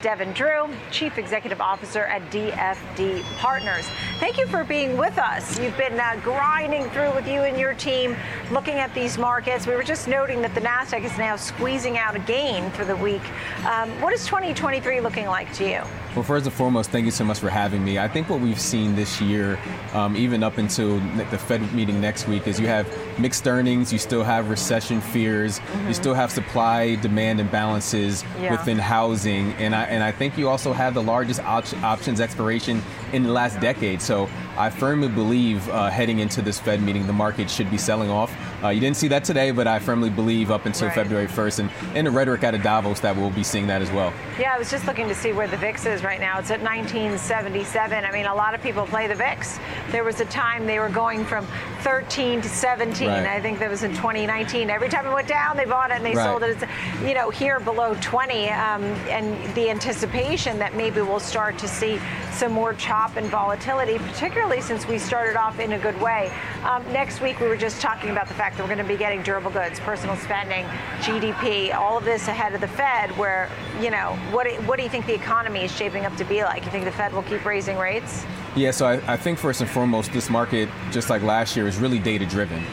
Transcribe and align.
Devin 0.00 0.32
Drew, 0.32 0.68
Chief 0.92 1.18
Executive 1.18 1.60
Officer 1.60 2.04
at 2.04 2.22
DFD 2.30 3.20
Partners. 3.38 3.84
Thank 4.20 4.38
you 4.38 4.46
for 4.46 4.62
being 4.62 4.96
with 4.96 5.18
us. 5.18 5.58
You've 5.58 5.76
been 5.76 5.98
uh, 5.98 6.20
grinding 6.22 6.88
through 6.90 7.12
with 7.16 7.26
you 7.26 7.40
and 7.40 7.58
your 7.58 7.74
team, 7.74 8.16
looking 8.52 8.74
at 8.74 8.94
these 8.94 9.18
markets. 9.18 9.66
We 9.66 9.74
were 9.74 9.82
just 9.82 10.06
noting 10.06 10.40
that 10.42 10.54
the 10.54 10.60
NASDAQ 10.60 11.02
is 11.02 11.18
now 11.18 11.34
squeezing 11.34 11.98
out 11.98 12.14
a 12.14 12.20
gain 12.20 12.70
for 12.70 12.84
the 12.84 12.94
week. 12.94 13.22
Um, 13.66 13.90
what 14.00 14.12
is 14.12 14.24
2023 14.24 15.00
looking 15.00 15.26
like 15.26 15.52
to 15.54 15.68
you? 15.68 15.82
Well, 16.18 16.24
first 16.24 16.46
and 16.46 16.52
foremost, 16.52 16.90
thank 16.90 17.04
you 17.04 17.12
so 17.12 17.22
much 17.22 17.38
for 17.38 17.48
having 17.48 17.84
me. 17.84 18.00
I 18.00 18.08
think 18.08 18.28
what 18.28 18.40
we've 18.40 18.60
seen 18.60 18.96
this 18.96 19.20
year, 19.20 19.56
um, 19.92 20.16
even 20.16 20.42
up 20.42 20.58
until 20.58 20.98
the 21.30 21.38
Fed 21.38 21.72
meeting 21.72 22.00
next 22.00 22.26
week, 22.26 22.48
is 22.48 22.58
you 22.58 22.66
have 22.66 22.88
mixed 23.20 23.46
earnings, 23.46 23.92
you 23.92 24.00
still 24.00 24.24
have 24.24 24.50
recession 24.50 25.00
fears, 25.00 25.60
mm-hmm. 25.60 25.86
you 25.86 25.94
still 25.94 26.14
have 26.14 26.32
supply 26.32 26.96
demand 26.96 27.38
imbalances 27.38 28.24
yeah. 28.42 28.50
within 28.50 28.80
housing, 28.80 29.52
and 29.58 29.76
I 29.76 29.84
and 29.84 30.02
I 30.02 30.10
think 30.10 30.36
you 30.36 30.48
also 30.48 30.72
have 30.72 30.92
the 30.92 31.04
largest 31.04 31.38
op- 31.44 31.72
options 31.84 32.20
expiration 32.20 32.82
in 33.12 33.22
the 33.22 33.32
last 33.32 33.60
decade. 33.60 34.02
So 34.02 34.28
I 34.56 34.70
firmly 34.70 35.08
believe 35.08 35.68
uh, 35.68 35.88
heading 35.88 36.18
into 36.18 36.42
this 36.42 36.58
Fed 36.58 36.82
meeting, 36.82 37.06
the 37.06 37.12
market 37.12 37.48
should 37.48 37.70
be 37.70 37.78
selling 37.78 38.10
off. 38.10 38.34
Uh, 38.62 38.68
you 38.68 38.80
didn't 38.80 38.96
see 38.96 39.08
that 39.08 39.22
today, 39.22 39.52
but 39.52 39.68
I 39.68 39.78
firmly 39.78 40.10
believe 40.10 40.50
up 40.50 40.66
until 40.66 40.88
right. 40.88 40.94
February 40.94 41.28
1st, 41.28 41.58
and 41.60 41.96
in 41.96 42.04
the 42.04 42.10
rhetoric 42.10 42.42
out 42.42 42.54
of 42.54 42.62
Davos, 42.62 42.98
that 43.00 43.16
we'll 43.16 43.30
be 43.30 43.44
seeing 43.44 43.68
that 43.68 43.82
as 43.82 43.90
well. 43.92 44.12
Yeah, 44.38 44.52
I 44.52 44.58
was 44.58 44.68
just 44.68 44.84
looking 44.86 45.06
to 45.06 45.14
see 45.14 45.32
where 45.32 45.46
the 45.46 45.56
VIX 45.56 45.86
is 45.86 46.02
right 46.02 46.18
now. 46.18 46.40
It's 46.40 46.50
at 46.50 46.60
1977. 46.60 48.04
I 48.04 48.10
mean, 48.10 48.26
a 48.26 48.34
lot 48.34 48.54
of 48.54 48.62
people 48.62 48.84
play 48.86 49.06
the 49.06 49.14
VIX. 49.14 49.60
There 49.92 50.02
was 50.02 50.20
a 50.20 50.24
time 50.24 50.66
they 50.66 50.80
were 50.80 50.88
going 50.88 51.24
from 51.24 51.46
13 51.82 52.42
to 52.42 52.48
17. 52.48 53.08
Right. 53.08 53.26
I 53.26 53.40
think 53.40 53.60
that 53.60 53.70
was 53.70 53.84
in 53.84 53.92
2019. 53.92 54.70
Every 54.70 54.88
time 54.88 55.06
it 55.06 55.14
went 55.14 55.28
down, 55.28 55.56
they 55.56 55.64
bought 55.64 55.92
it 55.92 55.98
and 55.98 56.04
they 56.04 56.14
right. 56.14 56.24
sold 56.24 56.42
it. 56.42 56.68
You 57.06 57.14
know, 57.14 57.30
here 57.30 57.60
below 57.60 57.96
20, 58.00 58.48
um, 58.50 58.82
and 59.08 59.54
the 59.54 59.70
anticipation 59.70 60.58
that 60.58 60.74
maybe 60.74 61.00
we'll 61.00 61.20
start 61.20 61.58
to 61.58 61.68
see 61.68 62.00
some 62.32 62.52
more 62.52 62.74
chop 62.74 62.97
and 62.98 63.26
volatility, 63.28 63.98
particularly 63.98 64.60
since 64.60 64.86
we 64.86 64.98
started 64.98 65.36
off 65.36 65.60
in 65.60 65.72
a 65.72 65.78
good 65.78 65.98
way. 66.00 66.32
Um, 66.64 66.84
next 66.92 67.20
week, 67.20 67.38
we 67.40 67.46
were 67.46 67.56
just 67.56 67.80
talking 67.80 68.10
about 68.10 68.26
the 68.26 68.34
fact 68.34 68.56
that 68.56 68.62
we're 68.62 68.74
going 68.74 68.84
to 68.84 68.92
be 68.92 68.98
getting 68.98 69.22
durable 69.22 69.50
goods, 69.50 69.78
personal 69.80 70.16
spending, 70.16 70.64
GDP, 71.00 71.74
all 71.74 71.98
of 71.98 72.04
this 72.04 72.26
ahead 72.28 72.54
of 72.54 72.60
the 72.60 72.68
Fed. 72.68 73.16
Where 73.16 73.48
you 73.80 73.90
know, 73.90 74.18
what 74.32 74.52
what 74.64 74.76
do 74.76 74.82
you 74.82 74.90
think 74.90 75.06
the 75.06 75.14
economy 75.14 75.60
is 75.64 75.74
shaping 75.74 76.04
up 76.04 76.16
to 76.16 76.24
be 76.24 76.42
like? 76.42 76.64
You 76.64 76.70
think 76.70 76.84
the 76.84 76.92
Fed 76.92 77.12
will 77.12 77.22
keep 77.22 77.44
raising 77.44 77.78
rates? 77.78 78.24
Yeah, 78.56 78.72
so 78.72 78.86
I, 78.86 79.12
I 79.12 79.16
think 79.16 79.38
first 79.38 79.60
and 79.60 79.70
foremost, 79.70 80.12
this 80.12 80.28
market, 80.28 80.68
just 80.90 81.10
like 81.10 81.22
last 81.22 81.56
year, 81.56 81.68
is 81.68 81.76
really 81.76 81.98
data 82.00 82.26
driven 82.26 82.64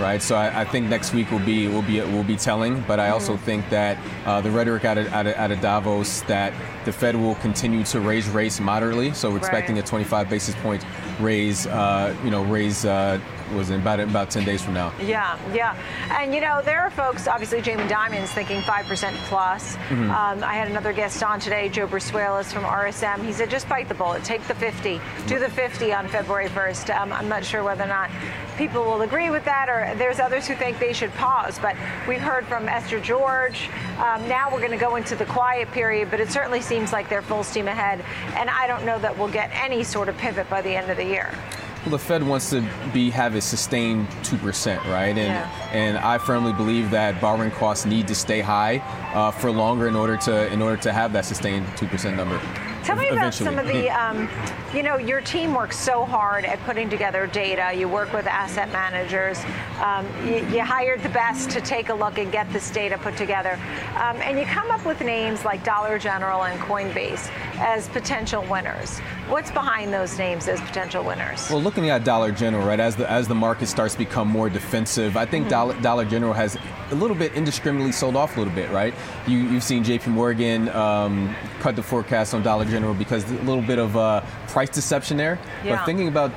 right? 0.00 0.22
So 0.22 0.34
I, 0.34 0.62
I, 0.62 0.64
think 0.64 0.88
next 0.88 1.12
week 1.12 1.30
will 1.30 1.38
be 1.40 1.68
will 1.68 1.82
be 1.82 2.00
will 2.00 2.24
be 2.24 2.36
telling. 2.36 2.82
But 2.82 2.98
I 2.98 3.10
also 3.10 3.34
mm-hmm. 3.34 3.44
think 3.44 3.70
that 3.70 3.98
uh, 4.24 4.40
the 4.40 4.50
rhetoric 4.50 4.84
out 4.84 4.98
of, 4.98 5.12
out 5.12 5.26
of, 5.26 5.34
out 5.34 5.50
of 5.50 5.60
Davos 5.60 6.22
that 6.22 6.52
the 6.84 6.92
Fed 6.92 7.14
will 7.16 7.34
continue 7.36 7.84
to 7.84 8.00
raise 8.00 8.28
rates 8.28 8.60
moderately. 8.60 9.12
So 9.12 9.30
we're 9.30 9.38
expecting 9.38 9.76
right. 9.76 9.84
a 9.84 9.88
25 9.88 10.28
basis 10.30 10.54
point 10.56 10.84
raise. 11.20 11.66
Uh, 11.66 12.16
you 12.24 12.30
know, 12.30 12.42
raise. 12.44 12.84
Uh, 12.84 13.20
was 13.52 13.70
in 13.70 13.80
about 13.80 14.00
about 14.00 14.30
10 14.30 14.44
days 14.44 14.62
from 14.62 14.74
now. 14.74 14.92
Yeah, 15.00 15.38
yeah. 15.54 15.76
And 16.10 16.34
you 16.34 16.40
know, 16.40 16.62
there 16.64 16.80
are 16.80 16.90
folks, 16.90 17.26
obviously 17.26 17.60
Jamie 17.60 17.86
Dimon's 17.88 18.30
thinking 18.30 18.60
5% 18.60 19.14
plus. 19.28 19.76
Mm-hmm. 19.76 20.10
Um, 20.10 20.44
I 20.44 20.54
had 20.54 20.68
another 20.68 20.92
guest 20.92 21.22
on 21.22 21.40
today, 21.40 21.68
Joe 21.68 21.86
Brusuelas 21.86 22.52
from 22.52 22.64
RSM. 22.64 23.24
He 23.24 23.32
said, 23.32 23.50
just 23.50 23.68
bite 23.68 23.88
the 23.88 23.94
bullet, 23.94 24.24
take 24.24 24.46
the 24.46 24.54
50, 24.54 25.00
do 25.26 25.38
the 25.38 25.50
50 25.50 25.92
on 25.92 26.08
February 26.08 26.48
1st. 26.48 26.96
Um, 26.96 27.12
I'm 27.12 27.28
not 27.28 27.44
sure 27.44 27.62
whether 27.62 27.84
or 27.84 27.88
not 27.88 28.10
people 28.56 28.84
will 28.84 29.02
agree 29.02 29.30
with 29.30 29.44
that, 29.46 29.68
or 29.68 29.94
there's 29.96 30.20
others 30.20 30.46
who 30.46 30.54
think 30.54 30.78
they 30.78 30.92
should 30.92 31.12
pause. 31.14 31.58
But 31.58 31.76
we've 32.06 32.20
heard 32.20 32.46
from 32.46 32.68
Esther 32.68 33.00
George. 33.00 33.70
Um, 33.98 34.28
now 34.28 34.52
we're 34.52 34.60
going 34.60 34.70
to 34.70 34.76
go 34.76 34.96
into 34.96 35.16
the 35.16 35.24
quiet 35.24 35.70
period, 35.72 36.10
but 36.10 36.20
it 36.20 36.30
certainly 36.30 36.60
seems 36.60 36.92
like 36.92 37.08
they're 37.08 37.22
full 37.22 37.42
steam 37.42 37.68
ahead. 37.68 38.04
And 38.36 38.50
I 38.50 38.66
don't 38.66 38.84
know 38.84 38.98
that 38.98 39.16
we'll 39.16 39.32
get 39.32 39.50
any 39.54 39.82
sort 39.82 40.08
of 40.08 40.16
pivot 40.18 40.48
by 40.50 40.60
the 40.62 40.76
end 40.76 40.90
of 40.90 40.96
the 40.96 41.04
year. 41.04 41.34
Well, 41.82 41.92
the 41.92 41.98
Fed 41.98 42.22
wants 42.22 42.50
to 42.50 42.60
be 42.92 43.08
have 43.10 43.34
a 43.34 43.40
sustained 43.40 44.06
two 44.22 44.36
percent, 44.36 44.84
right? 44.84 45.16
And 45.16 45.18
yeah. 45.18 45.70
and 45.72 45.96
I 45.96 46.18
firmly 46.18 46.52
believe 46.52 46.90
that 46.90 47.20
borrowing 47.22 47.50
costs 47.50 47.86
need 47.86 48.06
to 48.08 48.14
stay 48.14 48.42
high 48.42 48.78
uh, 49.14 49.30
for 49.30 49.50
longer 49.50 49.88
in 49.88 49.96
order 49.96 50.18
to 50.18 50.52
in 50.52 50.60
order 50.60 50.76
to 50.82 50.92
have 50.92 51.14
that 51.14 51.24
sustained 51.24 51.66
two 51.78 51.86
percent 51.86 52.16
number. 52.18 52.38
Tell 52.90 52.98
me 52.98 53.08
about 53.10 53.34
some 53.34 53.56
of 53.56 53.68
the, 53.68 53.88
um, 53.88 54.28
you 54.74 54.82
know, 54.82 54.96
your 54.96 55.20
team 55.20 55.54
works 55.54 55.78
so 55.78 56.04
hard 56.04 56.44
at 56.44 56.58
putting 56.64 56.90
together 56.90 57.28
data. 57.28 57.72
You 57.72 57.88
work 57.88 58.12
with 58.12 58.26
asset 58.26 58.72
managers. 58.72 59.38
Um, 59.80 60.06
you, 60.26 60.44
you, 60.48 60.64
hired 60.64 61.00
the 61.04 61.08
best 61.10 61.50
to 61.50 61.60
take 61.60 61.88
a 61.88 61.94
look 61.94 62.18
and 62.18 62.32
get 62.32 62.52
this 62.52 62.68
data 62.70 62.98
put 62.98 63.16
together. 63.16 63.60
Um, 63.94 64.16
and 64.16 64.38
you 64.40 64.44
come 64.44 64.72
up 64.72 64.84
with 64.84 65.00
names 65.02 65.44
like 65.44 65.62
Dollar 65.62 66.00
General 66.00 66.42
and 66.44 66.60
Coinbase 66.60 67.30
as 67.60 67.88
potential 67.88 68.44
winners. 68.50 68.98
What's 69.28 69.52
behind 69.52 69.92
those 69.92 70.18
names 70.18 70.48
as 70.48 70.60
potential 70.60 71.04
winners? 71.04 71.48
Well, 71.48 71.62
looking 71.62 71.90
at 71.90 72.02
Dollar 72.02 72.32
General, 72.32 72.66
right, 72.66 72.80
as 72.80 72.96
the 72.96 73.08
as 73.08 73.28
the 73.28 73.34
market 73.34 73.66
starts 73.66 73.94
to 73.94 73.98
become 73.98 74.26
more 74.26 74.50
defensive, 74.50 75.16
I 75.16 75.26
think 75.26 75.44
mm-hmm. 75.44 75.50
Dollar, 75.50 75.80
Dollar 75.80 76.04
General 76.04 76.32
has 76.32 76.56
a 76.90 76.94
little 76.94 77.16
bit 77.16 77.34
indiscriminately 77.34 77.92
sold 77.92 78.16
off 78.16 78.36
a 78.36 78.40
little 78.40 78.54
bit, 78.54 78.70
right? 78.70 78.94
You, 79.26 79.38
you've 79.38 79.62
seen 79.62 79.84
J.P. 79.84 80.10
Morgan 80.10 80.68
um, 80.70 81.34
cut 81.60 81.76
the 81.76 81.82
forecast 81.82 82.34
on 82.34 82.42
Dollar 82.42 82.64
General 82.64 82.79
because 82.94 83.24
a 83.30 83.34
little 83.42 83.62
bit 83.62 83.78
of 83.78 83.96
uh, 83.96 84.22
price 84.48 84.70
deception 84.70 85.16
there. 85.16 85.38
Yeah. 85.64 85.76
But 85.76 85.86
thinking 85.86 86.08
about 86.08 86.32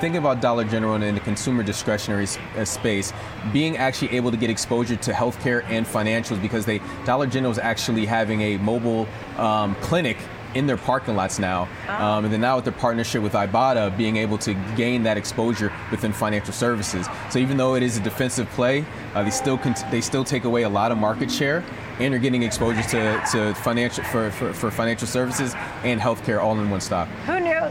thinking 0.00 0.18
about 0.18 0.40
Dollar 0.40 0.64
General 0.64 0.94
in 1.02 1.14
the 1.14 1.20
consumer 1.20 1.62
discretionary 1.62 2.26
uh, 2.56 2.64
space, 2.64 3.12
being 3.52 3.76
actually 3.76 4.12
able 4.16 4.30
to 4.30 4.36
get 4.36 4.50
exposure 4.50 4.96
to 4.96 5.12
healthcare 5.12 5.64
and 5.64 5.86
financials 5.86 6.40
because 6.40 6.66
they 6.66 6.80
Dollar 7.04 7.26
General 7.26 7.52
is 7.52 7.58
actually 7.58 8.06
having 8.06 8.40
a 8.42 8.56
mobile 8.58 9.06
um, 9.36 9.74
clinic 9.76 10.18
in 10.56 10.66
their 10.66 10.76
parking 10.76 11.14
lots 11.14 11.38
now. 11.38 11.68
Oh. 11.88 12.04
Um, 12.04 12.24
and 12.24 12.32
then 12.32 12.40
now 12.40 12.56
with 12.56 12.64
their 12.64 12.72
partnership 12.72 13.22
with 13.22 13.34
Ibotta, 13.34 13.96
being 13.96 14.16
able 14.16 14.38
to 14.38 14.54
gain 14.76 15.02
that 15.02 15.16
exposure 15.16 15.72
within 15.90 16.12
financial 16.12 16.52
services. 16.52 17.06
So 17.30 17.38
even 17.38 17.56
though 17.56 17.74
it 17.74 17.82
is 17.82 17.98
a 17.98 18.00
defensive 18.00 18.48
play, 18.50 18.84
uh, 19.14 19.22
they 19.22 19.30
still 19.30 19.60
they 19.90 20.00
still 20.00 20.24
take 20.24 20.44
away 20.44 20.62
a 20.62 20.68
lot 20.68 20.92
of 20.92 20.98
market 20.98 21.30
share 21.30 21.62
and 21.98 22.14
are 22.14 22.18
getting 22.18 22.42
exposure 22.42 22.82
to, 22.82 23.22
to 23.32 23.54
financial 23.54 24.04
for, 24.04 24.30
for, 24.30 24.52
for 24.52 24.70
financial 24.70 25.06
services 25.06 25.54
and 25.82 26.00
healthcare 26.00 26.42
all 26.42 26.58
in 26.58 26.68
one 26.70 26.80
stop. 26.80 27.08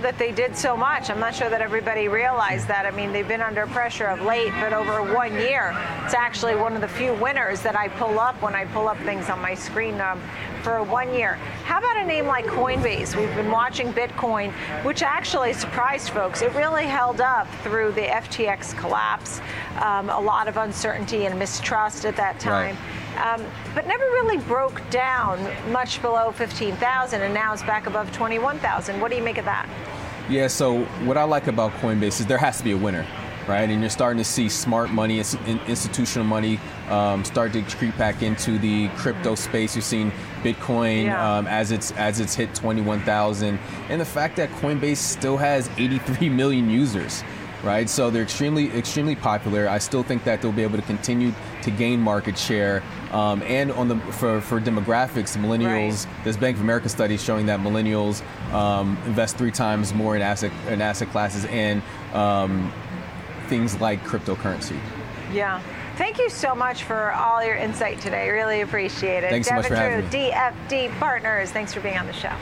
That 0.01 0.17
they 0.17 0.31
did 0.31 0.55
so 0.57 0.75
much? 0.75 1.09
I'm 1.09 1.19
not 1.19 1.33
sure 1.33 1.49
that 1.49 1.61
everybody 1.61 2.07
realized 2.07 2.67
that. 2.67 2.85
I 2.85 2.91
mean, 2.91 3.13
they've 3.13 3.27
been 3.27 3.41
under 3.41 3.65
pressure 3.65 4.07
of 4.07 4.21
late, 4.21 4.51
but 4.59 4.73
over 4.73 5.01
one 5.13 5.33
year, 5.33 5.73
it's 6.03 6.13
actually 6.13 6.55
one 6.55 6.75
of 6.75 6.81
the 6.81 6.87
few 6.87 7.13
winners 7.13 7.61
that 7.61 7.75
I 7.77 7.87
pull 7.87 8.19
up 8.19 8.41
when 8.41 8.55
I 8.55 8.65
pull 8.65 8.87
up 8.87 8.97
things 8.99 9.29
on 9.29 9.39
my 9.41 9.55
screen 9.55 9.99
um, 10.01 10.21
for 10.63 10.83
one 10.83 11.13
year. 11.13 11.35
How 11.63 11.79
about 11.79 11.97
a 11.97 12.05
name 12.05 12.27
like 12.27 12.45
Coinbase? 12.45 13.15
We've 13.15 13.33
been 13.35 13.49
watching 13.49 13.93
Bitcoin, 13.93 14.51
which 14.83 15.01
actually 15.01 15.53
surprised 15.53 16.09
folks. 16.09 16.41
It 16.41 16.53
really 16.53 16.85
held 16.85 17.21
up 17.21 17.47
through 17.63 17.93
the 17.93 18.01
FTX 18.01 18.77
collapse, 18.77 19.39
um, 19.81 20.09
a 20.09 20.19
lot 20.19 20.47
of 20.47 20.57
uncertainty 20.57 21.25
and 21.25 21.39
mistrust 21.39 22.05
at 22.05 22.15
that 22.17 22.39
time. 22.39 22.75
Right 22.75 23.04
um, 23.17 23.43
but 23.73 23.87
never 23.87 24.03
really 24.03 24.37
broke 24.37 24.81
down 24.89 25.39
much 25.71 26.01
below 26.01 26.31
15,000, 26.31 27.21
and 27.21 27.33
now 27.33 27.53
it's 27.53 27.63
back 27.63 27.87
above 27.87 28.11
21,000. 28.11 28.99
What 28.99 29.11
do 29.11 29.17
you 29.17 29.23
make 29.23 29.37
of 29.37 29.45
that? 29.45 29.69
Yeah, 30.29 30.47
so 30.47 30.83
what 31.05 31.17
I 31.17 31.23
like 31.23 31.47
about 31.47 31.71
Coinbase 31.73 32.19
is 32.19 32.25
there 32.25 32.37
has 32.37 32.57
to 32.57 32.63
be 32.63 32.71
a 32.71 32.77
winner 32.77 33.05
right? 33.47 33.69
And 33.69 33.81
you're 33.81 33.89
starting 33.89 34.17
to 34.17 34.23
see 34.23 34.49
smart 34.49 34.91
money, 34.91 35.19
institutional 35.19 36.25
money, 36.25 36.59
um, 36.89 37.23
start 37.23 37.53
to 37.53 37.61
creep 37.63 37.97
back 37.97 38.21
into 38.21 38.57
the 38.57 38.87
crypto 38.89 39.35
space. 39.35 39.75
You've 39.75 39.85
seen 39.85 40.11
Bitcoin 40.43 41.05
yeah. 41.05 41.37
um, 41.37 41.47
as 41.47 41.71
it's 41.71 41.91
as 41.93 42.19
it's 42.19 42.35
hit 42.35 42.53
21,000, 42.55 43.59
and 43.89 44.01
the 44.01 44.05
fact 44.05 44.35
that 44.37 44.49
Coinbase 44.51 44.97
still 44.97 45.37
has 45.37 45.69
83 45.77 46.29
million 46.29 46.69
users 46.69 47.23
right? 47.63 47.89
So 47.89 48.09
they're 48.09 48.23
extremely, 48.23 48.71
extremely 48.71 49.15
popular. 49.15 49.67
I 49.67 49.77
still 49.77 50.03
think 50.03 50.23
that 50.23 50.41
they'll 50.41 50.51
be 50.51 50.63
able 50.63 50.77
to 50.77 50.83
continue 50.83 51.33
to 51.63 51.71
gain 51.71 51.99
market 51.99 52.37
share. 52.37 52.83
Um, 53.11 53.41
and 53.43 53.71
on 53.71 53.87
the 53.87 53.97
for, 53.97 54.41
for 54.41 54.59
demographics, 54.59 55.37
millennials. 55.37 56.05
Right. 56.05 56.23
There's 56.23 56.37
Bank 56.37 56.57
of 56.57 56.63
America 56.63 56.89
studies 56.89 57.23
showing 57.23 57.45
that 57.45 57.59
millennials 57.59 58.23
um, 58.53 58.97
invest 59.05 59.37
three 59.37 59.51
times 59.51 59.93
more 59.93 60.15
in 60.15 60.21
asset 60.21 60.51
in 60.67 60.81
asset 60.81 61.09
classes 61.09 61.45
and 61.45 61.81
um, 62.13 62.71
things 63.47 63.79
like 63.79 64.03
cryptocurrency. 64.03 64.77
Yeah. 65.33 65.61
Thank 65.97 66.19
you 66.19 66.29
so 66.29 66.53
much 66.53 66.83
for 66.83 67.13
all 67.13 67.43
your 67.43 67.55
insight 67.55 68.01
today. 68.01 68.29
Really 68.29 68.61
appreciate 68.61 69.23
it. 69.23 69.29
Thanks 69.29 69.47
Devin 69.47 69.63
so 69.63 69.69
much 69.69 69.79
for 69.79 69.85
Drew, 69.85 70.01
having 70.01 70.79
me. 70.79 70.89
DFD 70.89 70.99
Partners. 70.99 71.51
Thanks 71.51 71.73
for 71.73 71.79
being 71.79 71.97
on 71.97 72.05
the 72.05 72.13
show. 72.13 72.35